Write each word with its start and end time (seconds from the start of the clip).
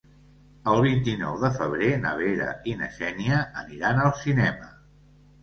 El 0.69 0.79
vint-i-nou 0.85 1.37
de 1.43 1.51
febrer 1.57 1.89
na 2.05 2.15
Vera 2.21 2.49
i 2.73 2.73
na 2.81 2.89
Xènia 2.97 3.43
aniran 3.65 4.03
al 4.07 4.13
cinema. 4.25 4.73